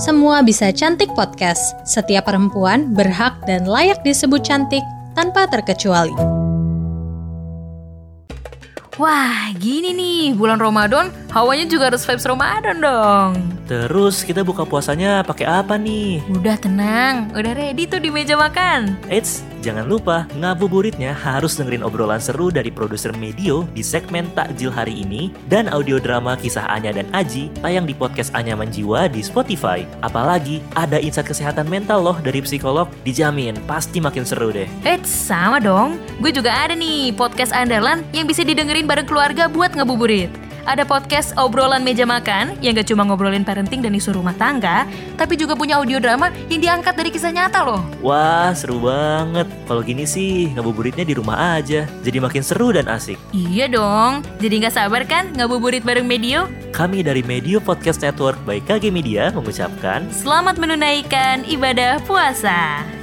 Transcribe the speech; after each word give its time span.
Semua 0.00 0.40
Bisa 0.40 0.72
Cantik 0.72 1.12
Podcast. 1.12 1.76
Setiap 1.84 2.24
perempuan 2.24 2.96
berhak 2.96 3.36
dan 3.44 3.68
layak 3.68 4.00
disebut 4.00 4.40
cantik 4.40 4.82
tanpa 5.12 5.44
terkecuali. 5.44 6.39
Wah, 9.00 9.48
gini 9.56 9.96
nih, 9.96 10.36
bulan 10.36 10.60
Ramadan, 10.60 11.08
hawanya 11.32 11.64
juga 11.64 11.88
harus 11.88 12.04
vibes 12.04 12.28
Ramadan 12.28 12.84
dong. 12.84 13.32
Terus 13.64 14.20
kita 14.20 14.44
buka 14.44 14.68
puasanya 14.68 15.24
pakai 15.24 15.48
apa 15.48 15.80
nih? 15.80 16.20
Udah 16.28 16.60
tenang, 16.60 17.32
udah 17.32 17.56
ready 17.56 17.88
tuh 17.88 17.96
di 17.96 18.12
meja 18.12 18.36
makan. 18.36 19.00
Eits, 19.08 19.40
jangan 19.64 19.88
lupa 19.88 20.28
ngabuburitnya 20.36 21.16
harus 21.16 21.56
dengerin 21.56 21.80
obrolan 21.80 22.20
seru 22.20 22.52
dari 22.52 22.68
produser 22.68 23.16
Medio 23.16 23.64
di 23.72 23.80
segmen 23.80 24.28
Takjil 24.36 24.68
hari 24.68 25.00
ini 25.00 25.32
dan 25.48 25.72
audio 25.72 25.96
drama 25.96 26.36
kisah 26.36 26.68
Anya 26.68 27.00
dan 27.00 27.08
Aji 27.16 27.48
tayang 27.64 27.88
di 27.88 27.96
podcast 27.96 28.36
Anyaman 28.36 28.68
Jiwa 28.68 29.08
di 29.08 29.24
Spotify. 29.24 29.80
Apalagi 30.04 30.60
ada 30.76 31.00
insight 31.00 31.24
kesehatan 31.24 31.72
mental 31.72 32.04
loh 32.04 32.20
dari 32.20 32.44
psikolog, 32.44 32.84
dijamin 33.00 33.56
pasti 33.64 33.96
makin 33.96 34.28
seru 34.28 34.52
deh. 34.52 34.68
Eits, 34.84 35.08
sama 35.08 35.56
dong. 35.56 35.96
Gue 36.20 36.36
juga 36.36 36.52
ada 36.52 36.76
nih 36.76 37.16
podcast 37.16 37.48
andalan 37.48 38.04
yang 38.12 38.28
bisa 38.28 38.44
didengerin 38.44 38.84
bareng 38.84 39.08
keluarga 39.08 39.48
buat 39.48 39.72
ngabuburit. 39.72 40.28
Ada 40.68 40.84
podcast 40.84 41.32
obrolan 41.40 41.80
meja 41.80 42.04
makan 42.04 42.60
yang 42.60 42.76
gak 42.76 42.92
cuma 42.92 43.08
ngobrolin 43.08 43.40
parenting 43.40 43.80
dan 43.80 43.96
isu 43.96 44.12
rumah 44.12 44.36
tangga, 44.36 44.84
tapi 45.16 45.40
juga 45.40 45.56
punya 45.56 45.80
audio 45.80 45.96
drama 45.96 46.28
yang 46.52 46.60
diangkat 46.60 46.92
dari 46.92 47.08
kisah 47.08 47.32
nyata 47.32 47.64
loh. 47.64 47.80
Wah, 48.04 48.52
seru 48.52 48.84
banget. 48.84 49.48
Kalau 49.64 49.80
gini 49.80 50.04
sih, 50.04 50.52
ngabuburitnya 50.52 51.08
di 51.08 51.16
rumah 51.16 51.56
aja. 51.56 51.88
Jadi 52.04 52.20
makin 52.20 52.44
seru 52.44 52.68
dan 52.76 52.92
asik. 52.92 53.16
Iya 53.32 53.72
dong, 53.72 54.20
jadi 54.44 54.68
gak 54.68 54.76
sabar 54.76 55.08
kan 55.08 55.32
ngabuburit 55.32 55.80
bareng 55.80 56.04
Medio? 56.04 56.52
Kami 56.76 57.00
dari 57.00 57.24
Medio 57.24 57.64
Podcast 57.64 58.04
Network 58.04 58.36
by 58.44 58.60
KG 58.60 58.92
Media 58.92 59.32
mengucapkan 59.32 60.04
Selamat 60.12 60.60
menunaikan 60.60 61.48
ibadah 61.48 61.96
puasa. 62.04 62.99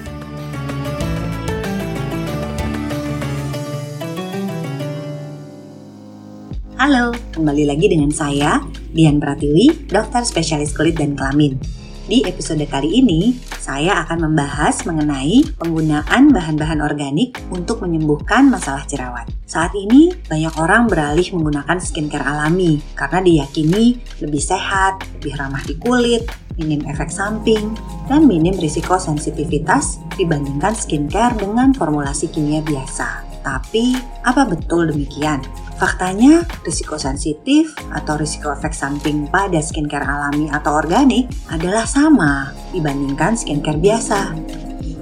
Halo, 6.77 7.09
kembali 7.33 7.65
lagi 7.65 7.89
dengan 7.89 8.13
saya, 8.13 8.61
Dian 8.93 9.17
Pratiwi, 9.17 9.89
dokter 9.89 10.21
spesialis 10.21 10.77
kulit 10.77 10.93
dan 10.93 11.17
kelamin. 11.17 11.57
Di 12.05 12.21
episode 12.29 12.61
kali 12.69 13.01
ini, 13.01 13.33
saya 13.57 14.05
akan 14.05 14.29
membahas 14.29 14.85
mengenai 14.85 15.57
penggunaan 15.57 16.29
bahan-bahan 16.29 16.85
organik 16.85 17.41
untuk 17.49 17.81
menyembuhkan 17.81 18.53
masalah 18.53 18.85
jerawat. 18.85 19.25
Saat 19.49 19.73
ini, 19.73 20.13
banyak 20.29 20.53
orang 20.61 20.85
beralih 20.85 21.25
menggunakan 21.33 21.81
skincare 21.81 22.29
alami 22.29 22.77
karena 22.93 23.25
diyakini 23.25 23.97
lebih 24.21 24.39
sehat, 24.45 25.01
lebih 25.17 25.33
ramah 25.33 25.65
di 25.65 25.81
kulit, 25.81 26.29
minim 26.61 26.85
efek 26.85 27.09
samping, 27.09 27.73
dan 28.05 28.29
minim 28.29 28.53
risiko 28.53 29.01
sensitivitas 29.01 29.97
dibandingkan 30.13 30.77
skincare 30.77 31.41
dengan 31.41 31.73
formulasi 31.73 32.29
kimia 32.29 32.61
biasa. 32.61 33.26
Tapi, 33.47 33.95
apa 34.27 34.43
betul 34.43 34.91
demikian? 34.91 35.39
Faktanya, 35.79 36.43
risiko 36.67 36.99
sensitif 36.99 37.71
atau 37.95 38.19
risiko 38.19 38.51
efek 38.51 38.75
samping 38.75 39.31
pada 39.31 39.63
skincare 39.63 40.03
alami 40.03 40.51
atau 40.51 40.75
organik 40.75 41.31
adalah 41.47 41.87
sama 41.87 42.51
dibandingkan 42.75 43.39
skincare 43.39 43.79
biasa. 43.79 44.35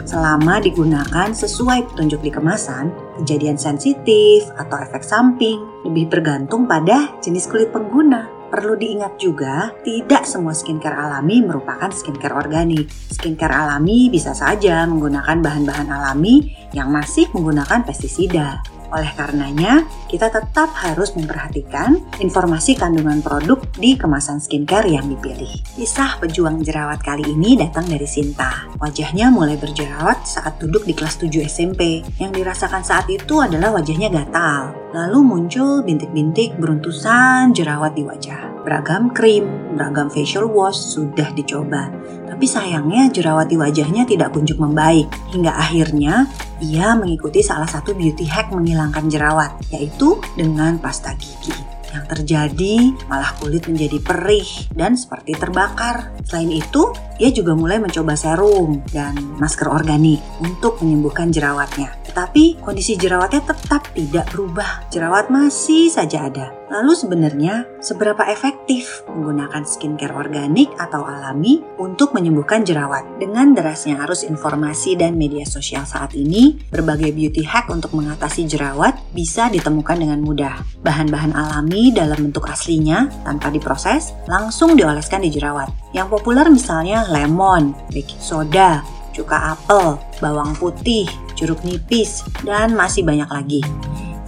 Selama 0.06 0.62
digunakan 0.62 1.34
sesuai 1.34 1.90
petunjuk 1.90 2.22
di 2.22 2.30
kemasan, 2.30 2.94
kejadian 3.18 3.58
sensitif 3.58 4.46
atau 4.62 4.78
efek 4.78 5.02
samping 5.02 5.58
lebih 5.82 6.06
bergantung 6.14 6.70
pada 6.70 7.18
jenis 7.26 7.50
kulit 7.50 7.74
pengguna. 7.74 8.35
Perlu 8.56 8.80
diingat 8.80 9.20
juga, 9.20 9.76
tidak 9.84 10.24
semua 10.24 10.56
skincare 10.56 10.96
alami 10.96 11.44
merupakan 11.44 11.92
skincare 11.92 12.40
organik. 12.40 12.88
Skincare 12.88 13.52
alami 13.52 14.08
bisa 14.08 14.32
saja 14.32 14.88
menggunakan 14.88 15.44
bahan-bahan 15.44 15.92
alami 15.92 16.56
yang 16.72 16.88
masih 16.88 17.28
menggunakan 17.36 17.84
pestisida. 17.84 18.64
Oleh 18.96 19.12
karenanya, 19.12 19.84
kita 20.08 20.32
tetap 20.32 20.72
harus 20.80 21.12
memperhatikan 21.20 22.00
informasi 22.24 22.80
kandungan 22.80 23.20
produk 23.20 23.60
di 23.76 24.00
kemasan 24.00 24.40
skincare 24.40 24.88
yang 24.88 25.12
dipilih. 25.12 25.52
Kisah 25.76 26.16
pejuang 26.24 26.64
jerawat 26.64 27.04
kali 27.04 27.28
ini 27.28 27.60
datang 27.60 27.84
dari 27.92 28.08
Sinta. 28.08 28.72
Wajahnya 28.80 29.28
mulai 29.36 29.60
berjerawat 29.60 30.24
saat 30.24 30.64
duduk 30.64 30.88
di 30.88 30.96
kelas 30.96 31.20
7 31.20 31.44
SMP. 31.44 32.08
Yang 32.24 32.32
dirasakan 32.40 32.88
saat 32.88 33.12
itu 33.12 33.44
adalah 33.44 33.76
wajahnya 33.76 34.08
gatal. 34.08 34.72
Lalu 34.96 35.20
muncul 35.28 35.84
bintik-bintik 35.84 36.56
beruntusan 36.56 37.52
jerawat 37.52 38.00
di 38.00 38.08
wajah. 38.08 38.55
Beragam 38.66 39.14
krim, 39.14 39.46
beragam 39.78 40.10
facial 40.10 40.50
wash 40.50 40.98
sudah 40.98 41.30
dicoba. 41.38 41.94
Tapi 42.26 42.50
sayangnya 42.50 43.14
jerawat 43.14 43.54
di 43.54 43.62
wajahnya 43.62 44.10
tidak 44.10 44.34
kunjung 44.34 44.58
membaik. 44.58 45.06
Hingga 45.30 45.54
akhirnya 45.54 46.26
ia 46.58 46.98
mengikuti 46.98 47.46
salah 47.46 47.70
satu 47.70 47.94
beauty 47.94 48.26
hack 48.26 48.50
menghilangkan 48.50 49.06
jerawat, 49.06 49.54
yaitu 49.70 50.18
dengan 50.34 50.82
pasta 50.82 51.14
gigi. 51.14 51.54
Yang 51.94 52.06
terjadi 52.12 52.76
malah 53.06 53.38
kulit 53.38 53.70
menjadi 53.70 54.02
perih 54.02 54.50
dan 54.74 54.98
seperti 54.98 55.38
terbakar. 55.38 56.12
Selain 56.26 56.50
itu, 56.50 56.90
ia 57.22 57.30
juga 57.30 57.54
mulai 57.54 57.78
mencoba 57.78 58.18
serum 58.18 58.82
dan 58.90 59.14
masker 59.38 59.70
organik 59.70 60.20
untuk 60.42 60.82
menyembuhkan 60.82 61.30
jerawatnya. 61.30 61.94
Tetapi 62.16 62.64
kondisi 62.64 62.96
jerawatnya 62.96 63.44
tetap 63.44 63.92
tidak 63.92 64.32
berubah. 64.32 64.88
Jerawat 64.88 65.28
masih 65.28 65.92
saja 65.92 66.32
ada. 66.32 66.48
Lalu 66.72 66.96
sebenarnya 66.96 67.68
seberapa 67.84 68.24
efektif 68.32 69.04
menggunakan 69.12 69.68
skincare 69.68 70.16
organik 70.16 70.72
atau 70.80 71.04
alami 71.04 71.60
untuk 71.76 72.16
menyembuhkan 72.16 72.64
jerawat? 72.64 73.04
Dengan 73.20 73.52
derasnya 73.52 74.00
arus 74.08 74.24
informasi 74.24 74.96
dan 74.96 75.20
media 75.20 75.44
sosial 75.44 75.84
saat 75.84 76.16
ini, 76.16 76.56
berbagai 76.72 77.12
beauty 77.12 77.44
hack 77.44 77.68
untuk 77.68 77.92
mengatasi 77.92 78.48
jerawat 78.48 78.96
bisa 79.12 79.52
ditemukan 79.52 80.00
dengan 80.00 80.24
mudah. 80.24 80.64
Bahan-bahan 80.88 81.36
alami 81.36 81.92
dalam 81.92 82.32
bentuk 82.32 82.48
aslinya 82.48 83.12
tanpa 83.28 83.52
diproses 83.52 84.16
langsung 84.32 84.80
dioleskan 84.80 85.20
di 85.20 85.36
jerawat. 85.36 85.68
Yang 85.92 86.16
populer 86.16 86.48
misalnya 86.48 87.04
lemon, 87.12 87.76
baking 87.92 88.24
soda, 88.24 88.88
cuka 89.12 89.60
apel, 89.60 90.00
bawang 90.24 90.56
putih, 90.56 91.08
jeruk 91.36 91.62
nipis, 91.68 92.24
dan 92.42 92.74
masih 92.74 93.04
banyak 93.04 93.30
lagi. 93.30 93.62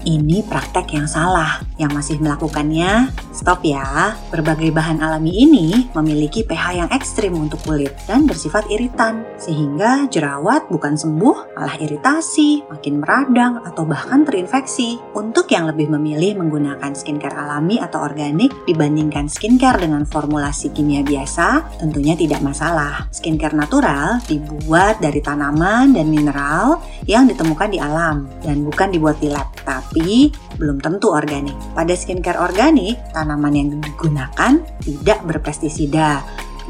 Ini 0.07 0.47
praktek 0.47 0.95
yang 0.95 1.07
salah. 1.07 1.59
Yang 1.75 1.91
masih 1.91 2.15
melakukannya, 2.23 3.11
stop 3.37 3.61
ya. 3.61 4.17
Berbagai 4.33 4.73
bahan 4.73 4.97
alami 4.97 5.45
ini 5.45 5.93
memiliki 5.93 6.41
pH 6.41 6.65
yang 6.73 6.89
ekstrim 6.89 7.37
untuk 7.37 7.61
kulit 7.61 7.93
dan 8.09 8.25
bersifat 8.25 8.65
iritan. 8.73 9.21
Sehingga 9.37 10.09
jerawat 10.09 10.65
bukan 10.73 10.97
sembuh, 10.97 11.53
malah 11.53 11.77
iritasi, 11.77 12.65
makin 12.65 12.97
meradang, 12.97 13.61
atau 13.61 13.85
bahkan 13.85 14.25
terinfeksi. 14.25 14.97
Untuk 15.13 15.53
yang 15.53 15.69
lebih 15.69 15.93
memilih 15.93 16.41
menggunakan 16.41 16.97
skincare 16.97 17.37
alami 17.37 17.77
atau 17.77 18.01
organik 18.01 18.49
dibandingkan 18.65 19.29
skincare 19.29 19.77
dengan 19.77 20.03
formulasi 20.09 20.73
kimia 20.73 21.05
biasa, 21.05 21.77
tentunya 21.77 22.17
tidak 22.17 22.41
masalah. 22.41 23.05
Skincare 23.13 23.53
natural 23.53 24.17
dibuat 24.25 24.97
dari 24.97 25.21
tanaman 25.21 25.93
dan 25.93 26.09
mineral 26.09 26.81
yang 27.05 27.29
ditemukan 27.29 27.69
di 27.69 27.77
alam 27.77 28.25
dan 28.41 28.65
bukan 28.65 28.89
dibuat 28.89 29.21
di 29.21 29.29
lab, 29.29 29.47
tapi 29.61 30.31
belum 30.57 30.81
tentu 30.81 31.13
organik. 31.13 31.53
Pada 31.73 31.93
skincare 31.93 32.41
organik, 32.41 32.97
tanaman 33.13 33.53
yang 33.53 33.67
digunakan 33.81 34.59
tidak 34.81 35.19
berpestisida, 35.25 36.21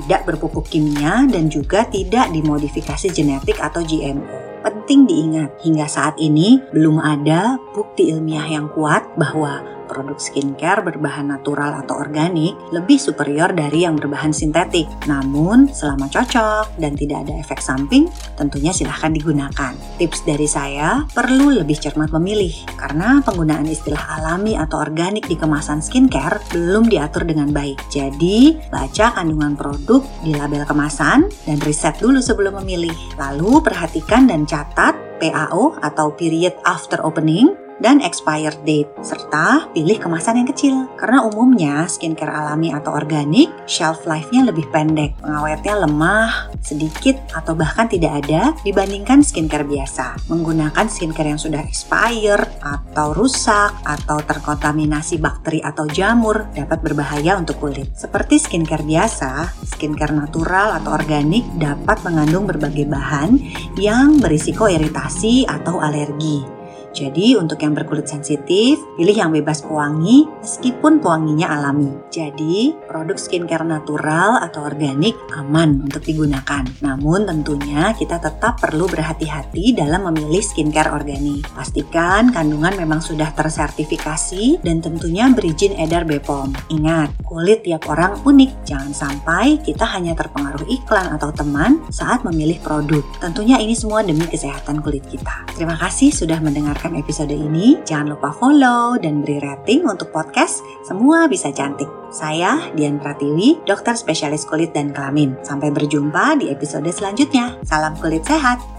tidak 0.04 0.22
berpupuk 0.28 0.68
kimia, 0.68 1.26
dan 1.28 1.48
juga 1.48 1.88
tidak 1.90 2.30
dimodifikasi 2.32 3.08
genetik 3.12 3.58
atau 3.58 3.82
GMO. 3.82 4.62
Penting 4.62 5.08
diingat, 5.08 5.64
hingga 5.64 5.88
saat 5.88 6.20
ini 6.20 6.60
belum 6.76 7.00
ada 7.00 7.56
bukti 7.72 8.12
ilmiah 8.12 8.46
yang 8.46 8.68
kuat 8.76 9.08
bahwa 9.16 9.77
produk 9.88 10.20
skincare 10.20 10.84
berbahan 10.84 11.32
natural 11.32 11.82
atau 11.82 11.98
organik 11.98 12.54
lebih 12.76 13.00
superior 13.00 13.56
dari 13.56 13.88
yang 13.88 13.96
berbahan 13.96 14.36
sintetik. 14.36 14.86
Namun, 15.08 15.72
selama 15.72 16.12
cocok 16.12 16.78
dan 16.78 16.94
tidak 16.94 17.26
ada 17.26 17.34
efek 17.40 17.64
samping, 17.64 18.12
tentunya 18.36 18.76
silahkan 18.76 19.10
digunakan. 19.10 19.74
Tips 19.98 20.28
dari 20.28 20.46
saya, 20.46 21.08
perlu 21.10 21.56
lebih 21.56 21.80
cermat 21.80 22.12
memilih, 22.14 22.54
karena 22.76 23.24
penggunaan 23.24 23.66
istilah 23.66 24.20
alami 24.20 24.60
atau 24.60 24.84
organik 24.84 25.26
di 25.26 25.40
kemasan 25.40 25.80
skincare 25.80 26.44
belum 26.52 26.92
diatur 26.92 27.24
dengan 27.24 27.50
baik. 27.56 27.88
Jadi, 27.90 28.60
baca 28.70 29.16
kandungan 29.16 29.56
produk 29.56 30.04
di 30.22 30.36
label 30.36 30.68
kemasan 30.68 31.32
dan 31.48 31.58
riset 31.64 31.98
dulu 31.98 32.20
sebelum 32.20 32.60
memilih. 32.62 32.94
Lalu, 33.16 33.64
perhatikan 33.64 34.28
dan 34.28 34.44
catat 34.44 34.94
PAO 35.18 35.78
atau 35.82 36.14
period 36.14 36.54
after 36.62 37.02
opening 37.02 37.67
dan 37.80 38.02
expired 38.02 38.58
date, 38.66 38.90
serta 39.06 39.70
pilih 39.72 39.98
kemasan 40.02 40.42
yang 40.42 40.50
kecil. 40.50 40.76
Karena 40.98 41.26
umumnya 41.26 41.86
skincare 41.86 42.34
alami 42.34 42.74
atau 42.74 42.94
organik, 42.94 43.50
shelf 43.70 44.06
life-nya 44.10 44.50
lebih 44.50 44.66
pendek, 44.74 45.18
pengawetnya 45.22 45.86
lemah, 45.86 46.52
sedikit, 46.62 47.18
atau 47.34 47.54
bahkan 47.54 47.86
tidak 47.86 48.26
ada 48.26 48.54
dibandingkan 48.66 49.22
skincare 49.22 49.66
biasa. 49.66 50.30
Menggunakan 50.30 50.86
skincare 50.90 51.34
yang 51.34 51.42
sudah 51.42 51.62
expired, 51.62 52.50
atau 52.62 53.14
rusak, 53.14 53.74
atau 53.86 54.20
terkontaminasi 54.26 55.22
bakteri 55.22 55.62
atau 55.62 55.86
jamur 55.88 56.50
dapat 56.54 56.82
berbahaya 56.82 57.38
untuk 57.38 57.62
kulit. 57.62 57.94
Seperti 57.94 58.42
skincare 58.42 58.84
biasa, 58.84 59.54
skincare 59.64 60.14
natural 60.14 60.82
atau 60.82 60.98
organik 60.98 61.46
dapat 61.58 62.02
mengandung 62.04 62.50
berbagai 62.50 62.90
bahan 62.90 63.38
yang 63.78 64.18
berisiko 64.18 64.66
iritasi 64.66 65.46
atau 65.46 65.80
alergi. 65.80 66.57
Jadi 66.98 67.38
untuk 67.38 67.62
yang 67.62 67.78
berkulit 67.78 68.10
sensitif, 68.10 68.82
pilih 68.98 69.14
yang 69.14 69.30
bebas 69.30 69.62
pewangi 69.62 70.26
meskipun 70.42 70.98
pewanginya 70.98 71.54
alami. 71.54 71.94
Jadi 72.10 72.74
produk 72.90 73.14
skincare 73.22 73.62
natural 73.62 74.42
atau 74.42 74.66
organik 74.66 75.14
aman 75.38 75.86
untuk 75.86 76.02
digunakan. 76.02 76.66
Namun 76.82 77.30
tentunya 77.30 77.94
kita 77.94 78.18
tetap 78.18 78.58
perlu 78.58 78.90
berhati-hati 78.90 79.78
dalam 79.78 80.10
memilih 80.10 80.42
skincare 80.42 80.90
organik. 80.90 81.46
Pastikan 81.54 82.34
kandungan 82.34 82.74
memang 82.74 82.98
sudah 82.98 83.30
tersertifikasi 83.38 84.66
dan 84.66 84.82
tentunya 84.82 85.30
berizin 85.30 85.78
edar 85.78 86.02
BPOM. 86.02 86.58
Ingat, 86.74 87.14
kulit 87.22 87.62
tiap 87.62 87.86
orang 87.94 88.18
unik. 88.26 88.66
Jangan 88.66 88.94
sampai 88.98 89.62
kita 89.62 89.86
hanya 89.86 90.18
terpengaruh 90.18 90.66
iklan 90.66 91.14
atau 91.14 91.30
teman 91.30 91.86
saat 91.94 92.26
memilih 92.26 92.58
produk. 92.66 93.06
Tentunya 93.22 93.62
ini 93.62 93.78
semua 93.78 94.02
demi 94.02 94.26
kesehatan 94.26 94.82
kulit 94.82 95.06
kita. 95.06 95.46
Terima 95.54 95.78
kasih 95.78 96.10
sudah 96.10 96.42
mendengarkan 96.42 96.87
mendengarkan 96.88 97.04
episode 97.04 97.36
ini, 97.36 97.68
jangan 97.84 98.16
lupa 98.16 98.32
follow 98.32 98.96
dan 98.96 99.20
beri 99.20 99.44
rating 99.44 99.84
untuk 99.84 100.08
podcast 100.16 100.64
Semua 100.88 101.28
Bisa 101.28 101.52
Cantik. 101.52 101.92
Saya 102.08 102.72
Dian 102.72 103.04
Pratiwi, 103.04 103.60
dokter 103.68 104.00
spesialis 104.00 104.48
kulit 104.48 104.72
dan 104.72 104.96
kelamin. 104.96 105.36
Sampai 105.44 105.68
berjumpa 105.68 106.40
di 106.40 106.48
episode 106.48 106.88
selanjutnya. 106.88 107.60
Salam 107.68 108.00
kulit 108.00 108.24
sehat. 108.24 108.77